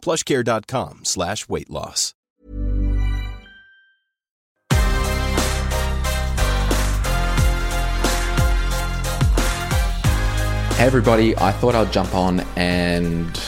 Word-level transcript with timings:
plushcare.com 0.00 1.04
slash 1.04 1.48
weight 1.48 1.70
loss. 1.70 2.14
Hey 10.80 10.86
everybody, 10.86 11.36
I 11.36 11.52
thought 11.52 11.74
I'd 11.74 11.92
jump 11.92 12.14
on 12.14 12.40
and 12.56 13.38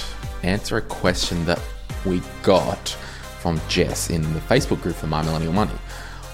answer 0.43 0.77
a 0.77 0.83
question 0.83 1.47
that 1.47 1.59
we 2.05 2.21
got 2.43 2.91
from 3.41 3.59
Jess 3.69 4.11
in 4.11 4.21
the 4.35 4.41
Facebook 4.41 4.83
group 4.83 4.97
for 4.97 5.07
My 5.07 5.23
Millennial 5.23 5.55
Money. 5.55 5.73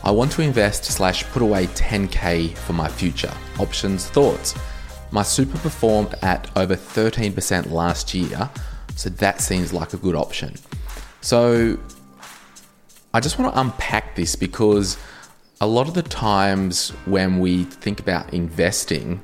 I 0.03 0.11
want 0.11 0.33
to 0.33 0.43
invest 0.43 0.85
slash 0.85 1.23
put 1.31 1.41
away 1.41 1.67
10k 1.69 2.57
for 2.57 2.73
my 2.73 2.89
future. 2.89 3.33
Options, 3.61 4.09
thoughts. 4.09 4.57
My 5.13 5.23
super 5.23 5.57
performed 5.59 6.15
at 6.23 6.51
over 6.57 6.75
13% 6.75 7.71
last 7.71 8.13
year, 8.13 8.51
so 8.99 9.09
that 9.11 9.41
seems 9.41 9.73
like 9.73 9.95
a 9.95 9.97
good 9.97 10.17
option. 10.17 10.57
So 11.21 11.79
I 13.15 13.21
just 13.21 13.39
want 13.39 13.55
to 13.55 13.61
unpack 13.61 14.17
this 14.17 14.35
because 14.35 14.99
a 15.61 15.69
lot 15.69 15.87
of 15.87 15.95
the 15.95 16.03
times 16.03 16.91
when 17.07 17.39
we 17.39 17.63
think 17.63 18.01
about 18.01 18.35
investing, 18.35 19.21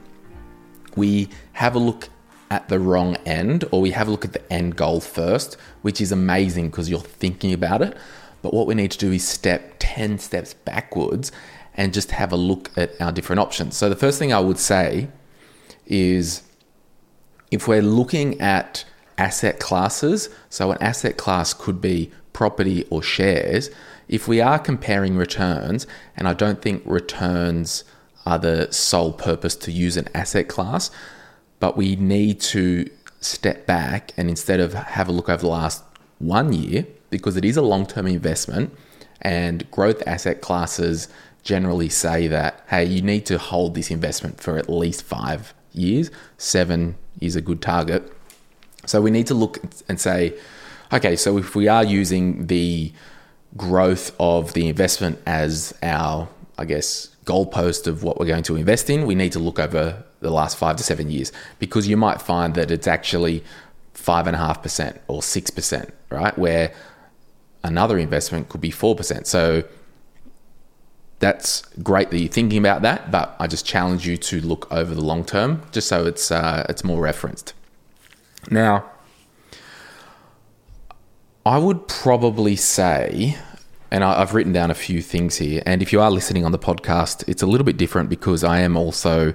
we 0.94 1.28
have 1.55 1.75
a 1.75 1.81
look 1.81 2.08
at 2.53 2.69
the 2.69 2.78
wrong 2.78 3.16
end 3.27 3.64
or 3.72 3.81
we 3.81 3.91
have 3.91 4.06
a 4.06 4.12
look 4.12 4.25
at 4.25 4.33
the 4.33 4.53
end 4.53 4.77
goal 4.77 5.00
first, 5.00 5.56
which 5.83 6.00
is 6.00 6.12
amazing 6.12 6.70
because 6.70 6.88
you're 6.88 7.00
thinking 7.00 7.53
about 7.53 7.83
it. 7.83 7.97
But 8.42 8.55
what 8.55 8.69
we 8.69 8.77
need 8.77 8.92
to 8.92 8.98
do 8.98 9.11
is 9.11 9.27
step 9.27 9.75
10 9.81 10.20
steps 10.20 10.55
backwards 10.55 11.33
and 11.77 11.92
just 11.92 12.12
have 12.12 12.31
a 12.31 12.36
look 12.36 12.70
at 12.77 12.92
our 13.00 13.11
different 13.11 13.41
options. 13.41 13.77
So, 13.77 13.88
the 13.88 13.97
first 13.97 14.20
thing 14.20 14.33
I 14.33 14.38
would 14.38 14.59
say 14.59 15.09
is 15.84 16.44
if 17.50 17.66
we're 17.66 17.83
looking 17.83 18.41
at 18.41 18.84
asset 19.18 19.60
classes, 19.60 20.28
so 20.48 20.72
an 20.72 20.78
asset 20.80 21.16
class 21.16 21.54
could 21.54 21.80
be 21.80 22.10
property 22.32 22.86
or 22.90 23.02
shares, 23.02 23.70
if 24.08 24.28
we 24.28 24.40
are 24.40 24.58
comparing 24.58 25.16
returns, 25.16 25.86
and 26.16 26.28
I 26.28 26.34
don't 26.34 26.60
think 26.60 26.82
returns 26.84 27.84
are 28.26 28.38
the 28.38 28.70
sole 28.72 29.12
purpose 29.12 29.56
to 29.56 29.72
use 29.72 29.96
an 29.96 30.08
asset 30.14 30.48
class, 30.48 30.90
but 31.60 31.76
we 31.76 31.96
need 31.96 32.40
to 32.40 32.90
step 33.20 33.66
back 33.66 34.12
and 34.16 34.28
instead 34.28 34.60
of 34.60 34.74
have 34.74 35.08
a 35.08 35.12
look 35.12 35.28
over 35.28 35.42
the 35.42 35.48
last 35.48 35.82
one 36.18 36.52
year, 36.52 36.86
because 37.10 37.36
it 37.36 37.44
is 37.44 37.56
a 37.56 37.62
long 37.62 37.86
term 37.86 38.06
investment, 38.06 38.76
and 39.22 39.70
growth 39.70 40.02
asset 40.06 40.40
classes 40.40 41.08
generally 41.42 41.88
say 41.88 42.26
that, 42.26 42.64
hey, 42.68 42.84
you 42.84 43.02
need 43.02 43.26
to 43.26 43.38
hold 43.38 43.74
this 43.74 43.90
investment 43.90 44.40
for 44.40 44.58
at 44.58 44.68
least 44.68 45.02
five 45.02 45.54
years. 45.72 46.10
Seven 46.38 46.96
is 47.20 47.36
a 47.36 47.40
good 47.40 47.60
target. 47.60 48.10
So 48.86 49.00
we 49.00 49.10
need 49.10 49.27
to 49.28 49.34
look 49.34 49.58
and 49.88 49.98
say, 50.00 50.34
okay, 50.92 51.16
so 51.16 51.38
if 51.38 51.54
we 51.54 51.68
are 51.68 51.84
using 51.84 52.46
the 52.46 52.92
growth 53.56 54.14
of 54.18 54.52
the 54.52 54.68
investment 54.68 55.20
as 55.26 55.74
our, 55.82 56.28
I 56.58 56.64
guess, 56.64 57.14
goalpost 57.24 57.86
of 57.86 58.02
what 58.02 58.18
we're 58.18 58.26
going 58.26 58.42
to 58.44 58.56
invest 58.56 58.91
in, 58.91 59.06
we 59.06 59.14
need 59.14 59.32
to 59.32 59.38
look 59.38 59.58
over 59.58 60.02
the 60.20 60.30
last 60.30 60.56
five 60.56 60.76
to 60.76 60.82
seven 60.82 61.10
years 61.10 61.32
because 61.59 61.88
you 61.88 61.97
might 61.97 62.20
find 62.20 62.54
that 62.54 62.70
it's 62.70 62.86
actually 62.86 63.44
five 63.92 64.26
and 64.26 64.36
a 64.36 64.38
half 64.38 64.62
percent 64.62 65.00
or 65.09 65.22
six 65.22 65.50
percent, 65.50 65.92
right? 66.10 66.36
Where 66.38 66.72
another 67.62 67.98
investment 67.98 68.48
could 68.48 68.60
be 68.60 68.70
four 68.70 68.94
percent. 68.94 69.26
So 69.26 69.64
that's 71.20 71.62
great 71.82 72.10
that 72.10 72.19
you're 72.19 72.28
thinking 72.28 72.59
about 72.59 72.82
that, 72.82 73.10
but 73.10 73.34
I 73.38 73.47
just 73.47 73.64
challenge 73.64 74.06
you 74.06 74.16
to 74.19 74.41
look 74.41 74.70
over 74.70 74.94
the 74.94 75.00
long 75.00 75.25
term, 75.25 75.62
just 75.72 75.88
so 75.88 76.06
it's 76.06 76.30
uh, 76.30 76.66
it's 76.69 76.84
more 76.84 77.00
referenced. 77.00 77.54
Now, 78.50 78.91
I 81.47 81.59
would 81.59 81.88
probably 81.88 82.56
say, 82.56 83.37
and 83.91 84.03
I, 84.03 84.21
I've 84.21 84.34
written 84.34 84.53
down 84.53 84.71
a 84.71 84.75
few 84.75 85.03
things 85.03 85.37
here, 85.37 85.62
and 85.66 85.82
if 85.82 85.93
you 85.93 86.00
are 86.00 86.10
listening 86.10 86.44
on 86.44 86.53
the 86.53 86.59
podcast, 86.59 87.25
it's 87.28 87.43
a 87.43 87.47
little 87.47 87.65
bit 87.65 87.77
different 87.77 88.09
because 88.09 88.43
I 88.43 88.60
am 88.60 88.77
also 88.77 89.34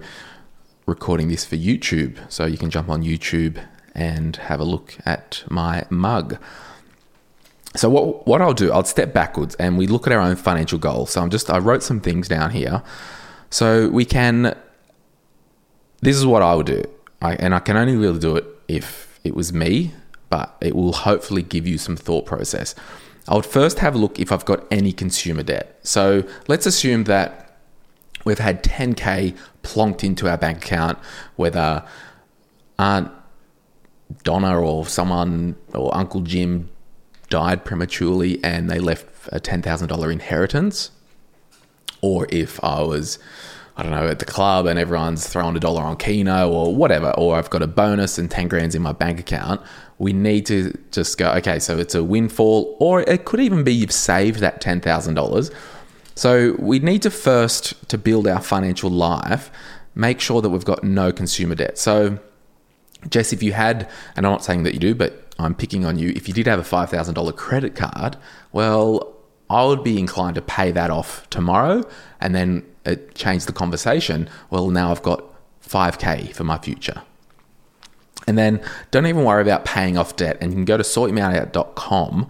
recording 0.86 1.28
this 1.28 1.46
for 1.46 1.56
YouTube, 1.56 2.18
so 2.32 2.46
you 2.46 2.58
can 2.58 2.70
jump 2.70 2.90
on 2.90 3.04
YouTube 3.04 3.64
and 3.94 4.36
have 4.38 4.60
a 4.60 4.64
look 4.64 4.98
at 5.06 5.44
my 5.50 5.86
mug. 5.90 6.38
So 7.76 7.90
what 7.90 8.28
what 8.28 8.42
I'll 8.42 8.54
do, 8.54 8.72
I'll 8.72 8.84
step 8.84 9.14
backwards 9.14 9.56
and 9.56 9.78
we 9.78 9.86
look 9.86 10.08
at 10.08 10.14
our 10.14 10.22
own 10.22 10.36
financial 10.36 10.80
goals. 10.80 11.12
So 11.12 11.22
I'm 11.22 11.30
just 11.30 11.50
I 11.52 11.60
wrote 11.60 11.84
some 11.84 12.00
things 12.00 12.28
down 12.28 12.50
here. 12.50 12.82
So 13.52 13.90
we 13.90 14.06
can 14.06 14.58
this 16.02 16.18
is 16.18 16.26
what 16.26 16.42
I 16.42 16.56
would 16.56 16.66
do. 16.66 16.84
I, 17.22 17.36
and 17.36 17.54
I 17.54 17.60
can 17.60 17.78
only 17.78 17.96
really 17.96 18.20
do 18.20 18.38
it 18.38 18.46
if 18.70 19.20
it 19.24 19.36
was 19.36 19.52
me, 19.52 19.94
but 20.30 20.56
it 20.62 20.76
will 20.76 20.94
hopefully 20.94 21.42
give 21.42 21.68
you 21.68 21.78
some 21.78 21.98
thought 21.98 22.26
process. 22.26 22.76
I 23.28 23.36
would 23.36 23.46
first 23.46 23.80
have 23.80 23.96
a 23.96 23.98
look 23.98 24.20
if 24.20 24.32
I've 24.32 24.46
got 24.46 24.66
any 24.72 24.94
consumer 24.94 25.44
debt. 25.44 25.80
So 25.84 26.24
let's 26.48 26.66
assume 26.66 27.06
that 27.06 27.58
we've 28.26 28.40
had 28.40 28.64
10k 28.64 29.36
plonked 29.64 30.04
into 30.04 30.30
our 30.30 30.38
bank 30.38 30.64
account, 30.64 30.98
whether 31.36 31.84
Aunt 32.78 33.12
Donna 34.24 34.60
or 34.60 34.86
someone 34.86 35.56
or 35.74 35.96
Uncle 35.96 36.22
Jim 36.22 36.70
died 37.30 37.66
prematurely 37.66 38.44
and 38.44 38.70
they 38.70 38.80
left 38.80 39.08
a 39.32 39.40
$10,000 39.40 40.12
inheritance, 40.12 40.92
or 42.02 42.28
if 42.30 42.64
I 42.64 42.82
was, 42.82 43.20
I 43.80 43.82
don't 43.82 43.92
know, 43.92 44.10
at 44.10 44.20
the 44.20 44.26
club 44.26 44.66
and 44.66 44.78
everyone's 44.78 45.26
throwing 45.26 45.56
a 45.56 45.60
dollar 45.60 45.84
on 45.84 45.96
Keno 45.96 46.52
or 46.52 46.76
whatever, 46.76 47.12
or 47.12 47.38
I've 47.38 47.50
got 47.50 47.62
a 47.62 47.68
bonus 47.68 48.18
and 48.18 48.30
10 48.30 48.50
grand's 48.50 48.76
in 48.76 48.82
my 48.82 48.92
bank 48.92 49.22
account, 49.22 49.62
we 50.00 50.12
need 50.12 50.46
to 50.48 50.78
just 50.92 51.18
go, 51.18 51.32
okay, 51.36 51.60
so 51.60 51.78
it's 51.78 51.96
a 51.96 52.04
windfall, 52.04 52.76
or 52.82 53.04
it 53.04 53.24
could 53.24 53.40
even 53.40 53.64
be 53.64 53.74
you've 53.74 53.94
saved 53.94 54.42
that 54.42 54.62
$10,000. 54.62 55.54
So 56.14 56.58
we 56.60 56.80
need 56.80 57.04
to 57.04 57.10
first, 57.10 57.88
to 57.88 57.98
build 57.98 58.28
our 58.28 58.42
financial 58.42 58.90
life, 58.90 59.50
make 59.96 60.20
sure 60.20 60.42
that 60.42 60.50
we've 60.50 60.66
got 60.66 60.84
no 60.84 61.14
consumer 61.14 61.56
debt. 61.56 61.78
So, 61.78 62.20
Jess, 63.10 63.32
if 63.32 63.42
you 63.42 63.54
had, 63.54 63.90
and 64.18 64.26
I'm 64.26 64.34
not 64.34 64.44
saying 64.44 64.64
that 64.64 64.74
you 64.74 64.80
do, 64.82 64.94
but 64.94 65.34
I'm 65.40 65.56
picking 65.56 65.86
on 65.86 65.98
you. 65.98 66.10
If 66.18 66.28
you 66.28 66.34
did 66.34 66.48
have 66.48 66.60
a 66.60 66.64
$5,000 66.64 67.34
credit 67.38 67.76
card, 67.76 68.18
well, 68.52 69.16
I 69.50 69.64
would 69.64 69.86
be 69.86 69.98
inclined 69.98 70.36
to 70.36 70.42
pay 70.42 70.72
that 70.74 70.92
off 70.92 71.30
tomorrow 71.30 71.90
and 72.20 72.36
then 72.36 72.66
it 72.90 73.16
changed 73.16 73.48
the 73.48 73.54
conversation. 73.54 74.30
Well, 74.50 74.70
now 74.70 74.92
I've 74.92 75.04
got 75.04 75.24
5K 75.68 76.34
for 76.34 76.44
my 76.44 76.58
future. 76.58 77.02
And 78.28 78.38
then 78.38 78.62
don't 78.92 79.08
even 79.08 79.24
worry 79.24 79.42
about 79.42 79.66
paying 79.66 79.98
off 79.98 80.16
debt. 80.16 80.38
And 80.42 80.52
you 80.52 80.56
can 80.56 80.66
go 80.66 80.78
to 80.78 80.84
sortyourmoneyout.com 80.84 82.28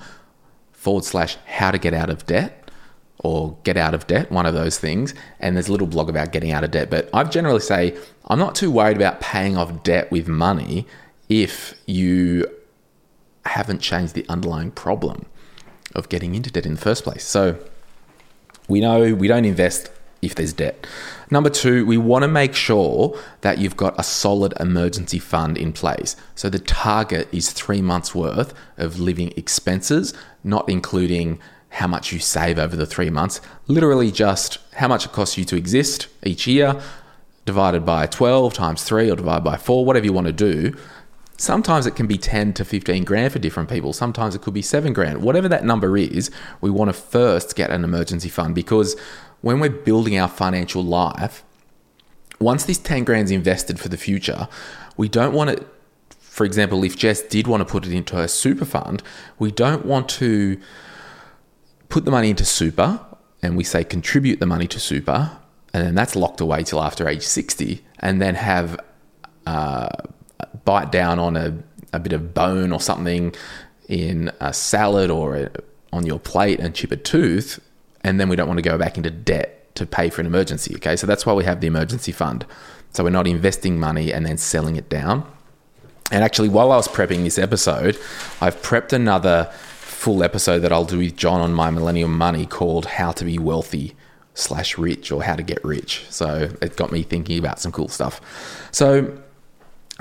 forward 0.71 1.03
slash 1.03 1.37
how 1.45 1.71
to 1.71 1.77
get 1.77 1.93
out 1.93 2.09
of 2.09 2.25
debt 2.25 2.71
or 3.19 3.57
get 3.63 3.75
out 3.75 3.93
of 3.93 4.07
debt, 4.07 4.31
one 4.31 4.45
of 4.45 4.53
those 4.53 4.77
things. 4.77 5.13
And 5.39 5.55
there's 5.55 5.67
a 5.67 5.71
little 5.71 5.87
blog 5.87 6.09
about 6.09 6.31
getting 6.31 6.51
out 6.51 6.63
of 6.63 6.71
debt. 6.71 6.89
But 6.89 7.09
I 7.13 7.23
generally 7.25 7.59
say 7.59 7.97
I'm 8.27 8.39
not 8.39 8.55
too 8.55 8.71
worried 8.71 8.95
about 8.95 9.19
paying 9.19 9.57
off 9.57 9.83
debt 9.83 10.09
with 10.11 10.27
money 10.27 10.87
if 11.27 11.75
you 11.85 12.45
haven't 13.45 13.79
changed 13.79 14.13
the 14.13 14.25
underlying 14.29 14.71
problem 14.71 15.25
of 15.95 16.07
getting 16.07 16.35
into 16.35 16.51
debt 16.51 16.65
in 16.65 16.75
the 16.75 16.81
first 16.81 17.03
place. 17.03 17.25
So 17.25 17.61
we 18.67 18.79
know 18.79 19.15
we 19.15 19.27
don't 19.27 19.45
invest 19.45 19.91
if 20.21 20.35
there's 20.35 20.53
debt. 20.53 20.85
Number 21.31 21.49
two, 21.49 21.85
we 21.85 21.97
want 21.97 22.23
to 22.23 22.27
make 22.27 22.53
sure 22.53 23.17
that 23.41 23.57
you've 23.57 23.77
got 23.77 23.99
a 23.99 24.03
solid 24.03 24.53
emergency 24.59 25.19
fund 25.19 25.57
in 25.57 25.73
place. 25.73 26.15
So 26.35 26.49
the 26.49 26.59
target 26.59 27.27
is 27.31 27.51
three 27.51 27.81
months 27.81 28.13
worth 28.13 28.53
of 28.77 28.99
living 28.99 29.33
expenses, 29.37 30.13
not 30.43 30.67
including 30.69 31.39
how 31.69 31.87
much 31.87 32.11
you 32.11 32.19
save 32.19 32.57
over 32.57 32.75
the 32.75 32.85
three 32.85 33.09
months, 33.09 33.41
literally 33.67 34.11
just 34.11 34.57
how 34.75 34.87
much 34.87 35.05
it 35.05 35.11
costs 35.11 35.37
you 35.37 35.45
to 35.45 35.55
exist 35.55 36.07
each 36.23 36.47
year, 36.47 36.81
divided 37.45 37.85
by 37.85 38.05
12 38.07 38.53
times 38.53 38.83
three 38.83 39.09
or 39.09 39.15
divided 39.15 39.43
by 39.43 39.57
four, 39.57 39.85
whatever 39.85 40.05
you 40.05 40.13
want 40.13 40.27
to 40.27 40.33
do. 40.33 40.75
Sometimes 41.39 41.85
it 41.85 41.95
can 41.95 42.05
be 42.05 42.17
10 42.17 42.51
to 42.55 42.65
15 42.65 43.05
grand 43.05 43.31
for 43.31 43.39
different 43.39 43.69
people. 43.69 43.93
Sometimes 43.93 44.35
it 44.35 44.41
could 44.41 44.53
be 44.53 44.61
seven 44.61 44.91
grand. 44.91 45.21
Whatever 45.21 45.47
that 45.47 45.63
number 45.63 45.95
is, 45.95 46.29
we 46.59 46.69
want 46.69 46.89
to 46.89 46.93
first 46.93 47.55
get 47.55 47.69
an 47.69 47.85
emergency 47.85 48.27
fund 48.27 48.53
because 48.53 48.99
when 49.39 49.61
we're 49.61 49.69
building 49.69 50.19
our 50.19 50.27
financial 50.27 50.83
life, 50.83 51.45
once 52.41 52.65
this 52.65 52.77
10 52.77 53.05
grand's 53.05 53.31
invested 53.31 53.79
for 53.79 53.87
the 53.87 53.95
future, 53.95 54.49
we 54.97 55.07
don't 55.07 55.33
want 55.33 55.49
it, 55.49 55.65
for 56.09 56.45
example, 56.45 56.83
if 56.83 56.97
Jess 56.97 57.21
did 57.21 57.47
want 57.47 57.61
to 57.61 57.65
put 57.65 57.87
it 57.87 57.93
into 57.93 58.19
a 58.19 58.27
super 58.27 58.65
fund, 58.65 59.01
we 59.39 59.49
don't 59.49 59.85
want 59.85 60.09
to 60.09 60.59
put 61.87 62.03
the 62.03 62.11
money 62.11 62.31
into 62.31 62.43
super 62.43 62.99
and 63.41 63.55
we 63.55 63.63
say 63.63 63.85
contribute 63.85 64.41
the 64.41 64.45
money 64.45 64.67
to 64.67 64.77
super, 64.77 65.31
and 65.73 65.85
then 65.85 65.95
that's 65.95 66.17
locked 66.17 66.41
away 66.41 66.63
till 66.63 66.81
after 66.81 67.07
age 67.07 67.23
60, 67.23 67.81
and 67.99 68.21
then 68.21 68.35
have 68.35 68.77
uh, 69.45 69.87
bite 70.65 70.91
down 70.91 71.19
on 71.19 71.35
a, 71.35 71.57
a 71.93 71.99
bit 71.99 72.13
of 72.13 72.33
bone 72.33 72.71
or 72.71 72.79
something 72.79 73.33
in 73.87 74.31
a 74.39 74.53
salad 74.53 75.09
or 75.09 75.35
a, 75.35 75.51
on 75.91 76.05
your 76.05 76.19
plate 76.19 76.59
and 76.59 76.75
chip 76.75 76.91
a 76.91 76.97
tooth, 76.97 77.59
and 78.03 78.19
then 78.19 78.29
we 78.29 78.35
don't 78.35 78.47
want 78.47 78.57
to 78.57 78.69
go 78.69 78.77
back 78.77 78.97
into 78.97 79.09
debt 79.09 79.73
to 79.75 79.85
pay 79.85 80.09
for 80.09 80.21
an 80.21 80.27
emergency. 80.27 80.75
Okay, 80.75 80.95
so 80.95 81.07
that's 81.07 81.25
why 81.25 81.33
we 81.33 81.43
have 81.43 81.61
the 81.61 81.67
emergency 81.67 82.11
fund. 82.11 82.45
So 82.91 83.03
we're 83.03 83.09
not 83.11 83.27
investing 83.27 83.79
money 83.79 84.11
and 84.11 84.25
then 84.25 84.37
selling 84.37 84.75
it 84.75 84.89
down. 84.89 85.29
And 86.11 86.23
actually, 86.23 86.49
while 86.49 86.71
I 86.71 86.75
was 86.75 86.87
prepping 86.87 87.23
this 87.23 87.37
episode, 87.37 87.97
I've 88.41 88.61
prepped 88.61 88.93
another 88.93 89.49
full 89.53 90.23
episode 90.23 90.59
that 90.59 90.71
I'll 90.71 90.85
do 90.85 90.97
with 90.97 91.15
John 91.15 91.41
on 91.41 91.53
my 91.53 91.69
Millennial 91.69 92.09
Money 92.09 92.45
called 92.45 92.85
How 92.85 93.11
to 93.11 93.25
Be 93.25 93.37
Wealthy 93.37 93.95
slash 94.33 94.77
Rich 94.77 95.11
or 95.11 95.23
How 95.23 95.35
to 95.35 95.43
Get 95.43 95.63
Rich. 95.63 96.05
So 96.09 96.49
it 96.61 96.75
got 96.77 96.91
me 96.91 97.03
thinking 97.03 97.37
about 97.37 97.59
some 97.59 97.71
cool 97.71 97.89
stuff. 97.89 98.21
So 98.71 99.21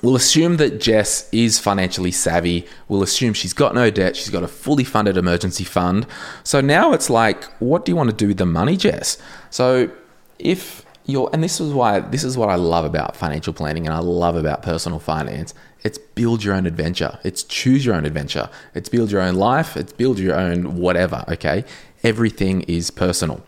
we'll 0.02 0.16
assume 0.16 0.56
that 0.56 0.80
Jess 0.80 1.28
is 1.32 1.58
financially 1.58 2.10
savvy. 2.10 2.66
We'll 2.88 3.02
assume 3.02 3.34
she's 3.34 3.52
got 3.52 3.74
no 3.74 3.90
debt. 3.90 4.16
She's 4.16 4.30
got 4.30 4.42
a 4.42 4.48
fully 4.48 4.84
funded 4.84 5.16
emergency 5.16 5.64
fund. 5.64 6.06
So 6.44 6.60
now 6.60 6.92
it's 6.92 7.10
like, 7.10 7.44
what 7.60 7.84
do 7.84 7.92
you 7.92 7.96
want 7.96 8.10
to 8.10 8.16
do 8.16 8.28
with 8.28 8.38
the 8.38 8.46
money, 8.46 8.76
Jess? 8.76 9.18
So 9.50 9.90
if 10.38 10.84
you're, 11.06 11.30
and 11.32 11.42
this 11.42 11.60
is 11.60 11.72
why, 11.72 12.00
this 12.00 12.24
is 12.24 12.36
what 12.36 12.48
I 12.48 12.54
love 12.56 12.84
about 12.84 13.16
financial 13.16 13.52
planning 13.52 13.86
and 13.86 13.94
I 13.94 14.00
love 14.00 14.36
about 14.36 14.62
personal 14.62 14.98
finance 14.98 15.54
it's 15.84 15.98
build 15.98 16.42
your 16.42 16.54
own 16.54 16.66
adventure. 16.66 17.18
It's 17.24 17.42
choose 17.42 17.86
your 17.86 17.94
own 17.94 18.04
adventure. 18.04 18.48
It's 18.74 18.88
build 18.88 19.10
your 19.10 19.20
own 19.20 19.36
life. 19.36 19.76
It's 19.76 19.92
build 19.92 20.18
your 20.18 20.36
own 20.36 20.76
whatever, 20.76 21.24
okay? 21.28 21.64
Everything 22.02 22.62
is 22.62 22.90
personal. 22.90 23.42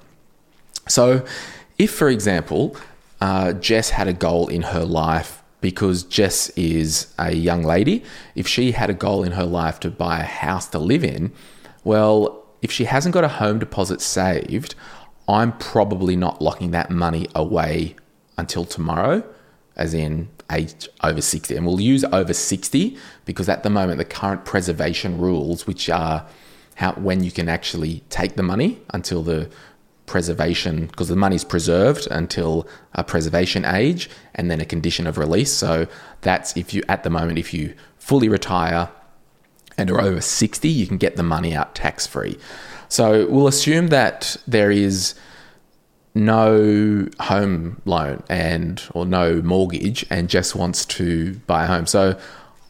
So, 0.89 1.25
if, 1.79 1.93
for 1.93 2.09
example, 2.09 2.77
uh, 3.21 3.53
Jess 3.55 3.91
had 3.91 4.09
a 4.09 4.13
goal 4.13 4.49
in 4.49 4.63
her 4.63 4.85
life 4.85 5.40
because 5.61 6.05
Jess 6.05 6.49
is 6.51 7.13
a 7.19 7.35
young 7.35 7.63
lady, 7.63 8.03
if 8.35 8.47
she 8.47 8.73
had 8.73 8.91
a 8.91 8.95
goal 8.95 9.23
in 9.23 9.33
her 9.33 9.45
life 9.45 9.81
to 9.81 9.91
buy 9.91 10.21
a 10.21 10.25
house 10.25 10.69
to 10.69 10.79
live 10.79 11.05
in, 11.05 11.33
well, 11.85 12.45
if 12.63 12.71
she 12.71 12.85
hasn't 12.85 13.15
got 13.15 13.25
a 13.25 13.29
home 13.29 13.59
deposit 13.59 14.01
saved, 14.01 14.75
I'm 15.29 15.53
probably 15.59 16.17
not 16.17 16.43
locking 16.43 16.73
that 16.73 16.91
money 16.91 17.29
away 17.35 17.97
until 18.37 18.65
tomorrow, 18.65 19.23
as 19.77 19.95
in 19.95 20.29
age 20.51 20.89
over 21.03 21.21
60. 21.21 21.57
And 21.57 21.67
we'll 21.67 21.81
use 21.81 22.05
over 22.05 22.35
60 22.35 22.97
because 23.25 23.49
at 23.49 23.63
the 23.63 23.71
moment, 23.71 23.99
the 23.99 24.05
current 24.05 24.45
preservation 24.45 25.19
rules, 25.19 25.67
which 25.67 25.89
are 25.89 26.27
how, 26.77 26.93
when 26.93 27.23
you 27.23 27.31
can 27.31 27.49
actually 27.49 28.03
take 28.11 28.37
the 28.37 28.43
money 28.43 28.81
until 28.93 29.23
the 29.23 29.51
preservation, 30.11 30.87
because 30.87 31.09
the 31.09 31.17
money 31.17 31.37
is 31.37 31.45
preserved 31.45 32.09
until 32.11 32.69
a 32.95 33.05
preservation 33.05 33.65
age 33.65 34.11
and 34.35 34.51
then 34.51 34.61
a 34.61 34.65
condition 34.65 35.07
of 35.07 35.17
release. 35.17 35.53
So 35.53 35.87
that's 36.21 36.57
if 36.57 36.75
you, 36.75 36.83
at 36.89 37.05
the 37.05 37.11
moment, 37.11 37.39
if 37.39 37.55
you 37.55 37.75
fully 37.99 38.29
retire 38.29 38.91
and 39.79 39.91
are 39.91 40.01
over 40.01 40.21
60, 40.21 40.69
you 40.69 40.87
can 40.87 40.99
get 40.99 41.17
the 41.17 41.23
money 41.23 41.55
out 41.55 41.75
tax 41.75 42.07
free. 42.07 42.37
So 42.89 43.27
we'll 43.29 43.47
assume 43.47 43.87
that 43.89 44.37
there 44.49 44.73
is 44.73 45.15
no 46.13 47.09
home 47.21 47.81
loan 47.85 48.21
and 48.29 48.83
or 48.93 49.07
no 49.07 49.41
mortgage 49.43 50.05
and 50.11 50.29
just 50.29 50.57
wants 50.57 50.85
to 50.85 51.35
buy 51.47 51.65
a 51.65 51.67
home. 51.69 51.87
So 51.87 52.19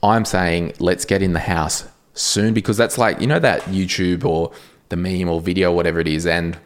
I'm 0.02 0.26
saying 0.26 0.74
let's 0.78 1.06
get 1.06 1.22
in 1.22 1.32
the 1.32 1.40
house 1.40 1.88
soon 2.12 2.52
because 2.52 2.76
that's 2.76 2.98
like 2.98 3.18
you 3.18 3.26
know 3.26 3.38
that 3.38 3.62
YouTube 3.62 4.26
or 4.26 4.52
the 4.90 4.96
meme 4.96 5.28
or 5.28 5.40
video 5.40 5.72
whatever 5.72 6.00
it 6.00 6.08
is 6.08 6.26
and 6.26 6.58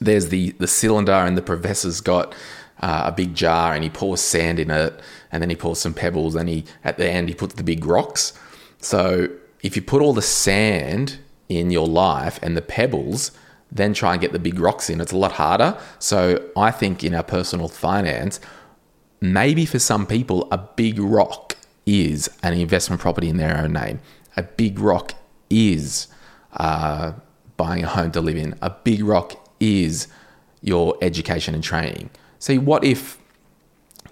there's 0.00 0.28
the 0.28 0.50
the 0.52 0.66
cylinder 0.66 1.12
and 1.12 1.36
the 1.36 1.42
professor's 1.42 2.00
got 2.00 2.34
uh, 2.80 3.04
a 3.06 3.12
big 3.12 3.34
jar 3.34 3.74
and 3.74 3.84
he 3.84 3.90
pours 3.90 4.20
sand 4.20 4.58
in 4.58 4.70
it 4.70 5.00
and 5.30 5.42
then 5.42 5.50
he 5.50 5.56
pours 5.56 5.78
some 5.78 5.94
pebbles 5.94 6.34
and 6.34 6.48
he 6.48 6.64
at 6.82 6.98
the 6.98 7.08
end 7.08 7.28
he 7.28 7.34
puts 7.34 7.54
the 7.54 7.62
big 7.62 7.84
rocks. 7.84 8.32
So 8.78 9.28
if 9.62 9.76
you 9.76 9.82
put 9.82 10.02
all 10.02 10.12
the 10.12 10.22
sand 10.22 11.18
in 11.48 11.70
your 11.70 11.86
life 11.86 12.38
and 12.42 12.56
the 12.56 12.62
pebbles 12.62 13.30
then 13.74 13.92
try 13.92 14.12
and 14.12 14.20
get 14.20 14.32
the 14.32 14.38
big 14.38 14.60
rocks 14.60 14.88
in. 14.88 15.00
It's 15.00 15.12
a 15.12 15.16
lot 15.16 15.32
harder. 15.32 15.76
So 15.98 16.48
I 16.56 16.70
think 16.70 17.02
in 17.02 17.12
our 17.12 17.24
personal 17.24 17.68
finance, 17.68 18.38
maybe 19.20 19.66
for 19.66 19.80
some 19.80 20.06
people, 20.06 20.46
a 20.52 20.58
big 20.58 20.98
rock 21.00 21.56
is 21.84 22.30
an 22.42 22.54
investment 22.54 23.02
property 23.02 23.28
in 23.28 23.36
their 23.36 23.58
own 23.58 23.72
name. 23.72 24.00
A 24.36 24.44
big 24.44 24.78
rock 24.78 25.14
is 25.50 26.06
uh, 26.52 27.12
buying 27.56 27.82
a 27.82 27.88
home 27.88 28.12
to 28.12 28.20
live 28.20 28.36
in. 28.36 28.56
A 28.62 28.70
big 28.70 29.02
rock 29.02 29.43
is 29.60 30.08
your 30.60 30.96
education 31.02 31.54
and 31.54 31.62
training. 31.62 32.10
See, 32.38 32.58
what 32.58 32.84
if 32.84 33.18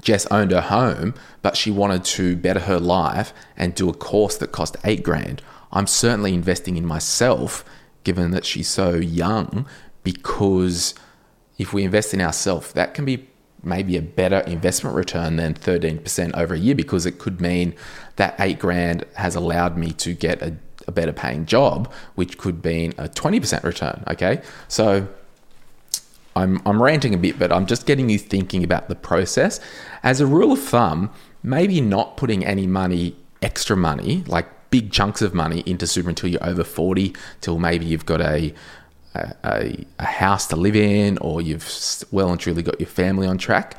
Jess 0.01 0.27
owned 0.27 0.51
her 0.51 0.61
home, 0.61 1.15
but 1.43 1.57
she 1.57 1.71
wanted 1.71 2.05
to 2.05 2.37
better 2.37 2.61
her 2.61 2.79
life 2.79 3.33
and 3.57 3.75
do 3.75 3.89
a 3.89 3.95
course 3.95 4.37
that 4.39 4.53
cost 4.53 4.77
eight 4.85 5.03
grand? 5.03 5.43
I'm 5.73 5.87
certainly 5.87 6.35
investing 6.35 6.77
in 6.77 6.87
myself 6.87 7.65
given 8.05 8.33
that 8.33 8.45
she's 8.45 8.69
so 8.69 8.95
young, 8.95 9.67
because 10.03 10.95
if 11.59 11.73
we 11.73 11.85
invest 11.85 12.13
in 12.13 12.21
ourselves, 12.21 12.73
that 12.73 12.95
can 12.95 13.05
be 13.05 13.29
maybe 13.63 13.97
a 13.97 14.03
better 14.03 14.41
investment 14.41 14.97
return 14.97 15.37
than 15.37 15.55
13% 15.55 16.37
over 16.37 16.55
a 16.55 16.59
year 16.59 16.75
because 16.75 17.07
it 17.07 17.19
could 17.19 17.41
mean 17.41 17.75
that 18.17 18.35
eight 18.41 18.59
grand 18.59 19.05
has 19.15 19.37
allowed 19.37 19.79
me 19.79 19.93
to 19.93 20.15
get 20.15 20.43
a, 20.43 20.57
a 20.89 20.93
better 20.93 21.13
paying 21.13 21.47
job, 21.47 21.91
which 22.17 22.39
could 22.39 22.65
mean 22.65 22.93
a 22.99 23.09
20% 23.09 23.63
return. 23.63 24.03
Okay. 24.09 24.43
So 24.67 25.07
I'm, 26.35 26.61
I'm 26.67 26.83
ranting 26.83 27.15
a 27.15 27.19
bit, 27.19 27.39
but 27.39 27.53
I'm 27.53 27.67
just 27.67 27.87
getting 27.87 28.09
you 28.09 28.19
thinking 28.19 28.65
about 28.65 28.89
the 28.89 28.95
process. 28.95 29.61
As 30.03 30.21
a 30.21 30.27
rule 30.27 30.53
of 30.53 30.61
thumb, 30.61 31.11
maybe 31.43 31.81
not 31.81 32.17
putting 32.17 32.45
any 32.45 32.67
money, 32.67 33.17
extra 33.43 33.77
money, 33.77 34.25
like 34.27 34.47
big 34.71 34.91
chunks 34.91 35.21
of 35.21 35.35
money 35.35 35.63
into 35.67 35.87
super 35.87 36.09
until 36.09 36.31
you're 36.31 36.45
over 36.45 36.65
40, 36.65 37.15
till 37.41 37.59
maybe 37.59 37.85
you've 37.85 38.07
got 38.07 38.21
a, 38.21 38.55
a, 39.15 39.85
a 39.99 40.05
house 40.05 40.47
to 40.49 40.57
live 40.57 40.77
in 40.77 41.19
or 41.19 41.43
you've 41.43 41.71
well 42.11 42.31
and 42.31 42.41
truly 42.41 42.63
got 42.63 42.81
your 42.81 42.89
family 42.89 43.27
on 43.27 43.39
track. 43.39 43.77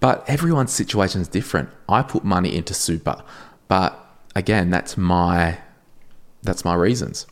But 0.00 0.24
everyone's 0.28 0.72
situation 0.72 1.20
is 1.20 1.28
different. 1.28 1.70
I 1.88 2.02
put 2.02 2.22
money 2.22 2.54
into 2.54 2.74
super, 2.74 3.22
but 3.66 3.98
again, 4.36 4.70
that's 4.70 4.96
my 4.96 5.58
that's 6.42 6.64
my 6.64 6.74
reasons. 6.74 7.26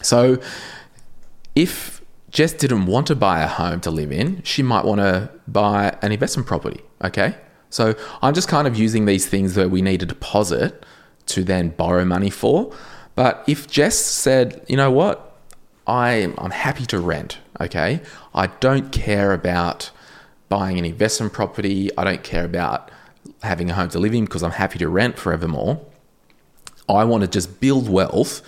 So 0.00 0.38
if 1.54 2.03
Jess 2.34 2.52
didn't 2.52 2.86
want 2.86 3.06
to 3.06 3.14
buy 3.14 3.42
a 3.42 3.46
home 3.46 3.80
to 3.82 3.92
live 3.92 4.10
in, 4.10 4.42
she 4.42 4.60
might 4.60 4.84
want 4.84 5.00
to 5.00 5.30
buy 5.46 5.96
an 6.02 6.10
investment 6.10 6.48
property. 6.48 6.80
Okay. 7.02 7.36
So 7.70 7.94
I'm 8.22 8.34
just 8.34 8.48
kind 8.48 8.66
of 8.66 8.76
using 8.76 9.04
these 9.04 9.26
things 9.26 9.56
where 9.56 9.68
we 9.68 9.80
need 9.82 10.02
a 10.02 10.06
deposit 10.06 10.84
to 11.26 11.44
then 11.44 11.68
borrow 11.70 12.04
money 12.04 12.30
for. 12.30 12.74
But 13.14 13.44
if 13.46 13.70
Jess 13.70 13.96
said, 13.96 14.64
you 14.68 14.76
know 14.76 14.90
what, 14.90 15.38
I, 15.86 16.34
I'm 16.36 16.50
happy 16.50 16.86
to 16.86 16.98
rent, 16.98 17.38
okay? 17.60 18.00
I 18.34 18.48
don't 18.48 18.90
care 18.90 19.32
about 19.32 19.92
buying 20.48 20.76
an 20.76 20.84
investment 20.84 21.32
property. 21.32 21.88
I 21.96 22.02
don't 22.02 22.24
care 22.24 22.44
about 22.44 22.90
having 23.44 23.70
a 23.70 23.74
home 23.74 23.90
to 23.90 24.00
live 24.00 24.12
in 24.12 24.24
because 24.24 24.42
I'm 24.42 24.52
happy 24.52 24.80
to 24.80 24.88
rent 24.88 25.18
forevermore. 25.18 25.80
I 26.88 27.04
want 27.04 27.22
to 27.22 27.28
just 27.28 27.60
build 27.60 27.88
wealth 27.88 28.42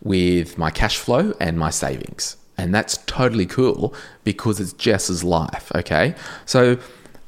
with 0.00 0.58
my 0.58 0.70
cash 0.70 0.96
flow 0.96 1.34
and 1.40 1.58
my 1.58 1.70
savings. 1.70 2.36
And 2.58 2.74
that's 2.74 2.98
totally 3.06 3.46
cool 3.46 3.94
because 4.24 4.60
it's 4.60 4.72
Jess's 4.74 5.24
life, 5.24 5.72
okay? 5.74 6.14
So 6.44 6.78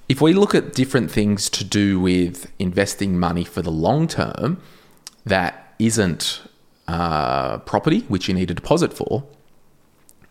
if 0.09 0.21
we 0.21 0.33
look 0.33 0.55
at 0.55 0.75
different 0.75 1.11
things 1.11 1.49
to 1.51 1.65
do 1.65 1.99
with 1.99 2.51
investing 2.59 3.19
money 3.19 3.45
for 3.45 3.63
the 3.63 3.71
long 3.71 4.07
term, 4.07 4.61
that 5.25 5.75
isn't 5.79 6.43
uh, 6.87 7.59
property, 7.59 8.01
which 8.09 8.29
you 8.29 8.35
need 8.35 8.51
a 8.51 8.55
deposit 8.55 8.93
for, 8.93 9.25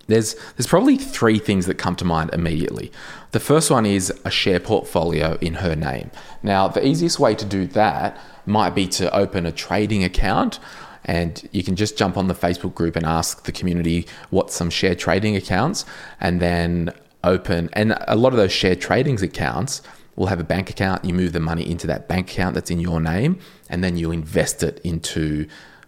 there's 0.07 0.35
there's 0.55 0.67
probably 0.67 0.97
three 0.97 1.39
things 1.39 1.65
that 1.65 1.75
come 1.75 1.95
to 1.95 2.05
mind 2.05 2.29
immediately. 2.33 2.91
The 3.31 3.39
first 3.39 3.71
one 3.71 3.85
is 3.85 4.12
a 4.25 4.29
share 4.29 4.59
portfolio 4.59 5.38
in 5.39 5.55
her 5.55 5.75
name. 5.75 6.12
Now, 6.43 6.67
the 6.67 6.85
easiest 6.85 7.19
way 7.19 7.35
to 7.35 7.45
do 7.45 7.65
that 7.67 8.19
might 8.45 8.75
be 8.75 8.85
to 8.88 9.15
open 9.15 9.45
a 9.45 9.51
trading 9.51 10.03
account 10.03 10.59
and 11.05 11.48
you 11.51 11.63
can 11.63 11.75
just 11.75 11.98
jump 11.98 12.17
on 12.17 12.27
the 12.27 12.33
Facebook 12.33 12.74
group 12.74 12.95
and 12.95 13.05
ask 13.05 13.43
the 13.43 13.51
community 13.51 14.07
what 14.29 14.51
some 14.51 14.69
share 14.69 14.95
trading 14.95 15.36
accounts 15.36 15.86
and 16.19 16.41
then 16.41 16.91
open 17.24 17.69
and 17.74 17.95
a 18.07 18.15
lot 18.15 18.33
of 18.33 18.38
those 18.38 18.51
share 18.51 18.75
trading 18.75 19.22
accounts 19.24 19.81
will 20.15 20.27
have 20.27 20.39
a 20.39 20.43
bank 20.43 20.69
account. 20.69 21.03
You 21.05 21.13
move 21.13 21.33
the 21.33 21.39
money 21.39 21.69
into 21.69 21.88
that 21.88 22.07
bank 22.07 22.31
account 22.31 22.55
that's 22.55 22.72
in 22.72 22.79
your 22.79 23.00
name, 23.01 23.39
and 23.69 23.83
then 23.83 23.98
you 23.98 24.12
invest 24.12 24.63
it 24.63 24.79
into 24.83 25.48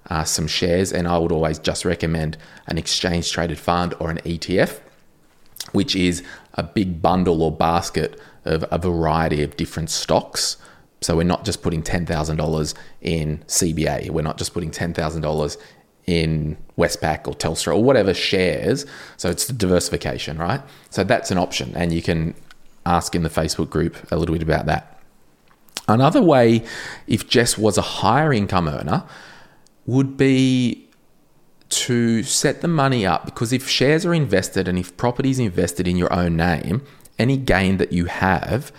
uh, 0.09 0.23
some 0.23 0.47
shares. 0.47 0.91
And 0.91 1.07
I 1.07 1.17
would 1.17 1.31
always 1.31 1.59
just 1.59 1.85
recommend 1.85 2.37
an 2.67 2.77
exchange 2.77 3.31
traded 3.31 3.59
fund 3.59 3.93
or 3.99 4.09
an 4.09 4.17
ETF, 4.19 4.79
which 5.71 5.95
is 5.95 6.23
a 6.55 6.63
big 6.63 7.01
bundle 7.01 7.43
or 7.43 7.51
basket 7.51 8.19
of 8.45 8.65
a 8.71 8.77
variety 8.77 9.43
of 9.43 9.57
different 9.57 9.89
stocks. 9.89 10.57
So 11.05 11.15
we're 11.15 11.21
not 11.21 11.45
just 11.45 11.61
putting 11.61 11.83
$10,000 11.83 12.73
in 13.01 13.37
CBA. 13.45 14.09
We're 14.09 14.23
not 14.23 14.39
just 14.39 14.55
putting 14.55 14.71
$10,000 14.71 15.57
in 16.07 16.57
Westpac 16.79 17.27
or 17.27 17.35
Telstra 17.35 17.75
or 17.75 17.83
whatever 17.83 18.11
shares. 18.11 18.87
So 19.15 19.29
it's 19.29 19.45
the 19.45 19.53
diversification, 19.53 20.39
right? 20.39 20.61
So 20.89 21.03
that's 21.03 21.29
an 21.29 21.37
option. 21.37 21.73
And 21.75 21.93
you 21.93 22.01
can 22.01 22.33
ask 22.87 23.13
in 23.13 23.21
the 23.21 23.29
Facebook 23.29 23.69
group 23.69 23.95
a 24.11 24.17
little 24.17 24.33
bit 24.33 24.41
about 24.41 24.65
that. 24.65 24.99
Another 25.87 26.23
way, 26.23 26.65
if 27.05 27.29
Jess 27.29 27.55
was 27.55 27.77
a 27.77 27.83
higher 27.83 28.33
income 28.33 28.67
earner, 28.67 29.03
would 29.85 30.17
be 30.17 30.89
to 31.69 32.23
set 32.23 32.61
the 32.61 32.67
money 32.67 33.05
up 33.05 33.25
because 33.25 33.53
if 33.53 33.69
shares 33.69 34.07
are 34.07 34.13
invested 34.15 34.67
and 34.67 34.79
if 34.79 34.97
property 34.97 35.29
is 35.29 35.37
invested 35.37 35.87
in 35.87 35.97
your 35.97 36.11
own 36.11 36.35
name, 36.35 36.81
any 37.19 37.37
gain 37.37 37.77
that 37.77 37.93
you 37.93 38.05
have 38.05 38.71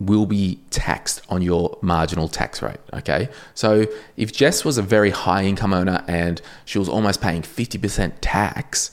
will 0.00 0.26
be 0.26 0.60
taxed 0.70 1.22
on 1.28 1.42
your 1.42 1.76
marginal 1.82 2.28
tax 2.28 2.62
rate. 2.62 2.78
Okay. 2.94 3.28
So 3.54 3.86
if 4.16 4.32
Jess 4.32 4.64
was 4.64 4.78
a 4.78 4.82
very 4.82 5.10
high 5.10 5.44
income 5.44 5.74
owner 5.74 6.04
and 6.06 6.40
she 6.64 6.78
was 6.78 6.88
almost 6.88 7.20
paying 7.20 7.42
50% 7.42 8.14
tax 8.20 8.90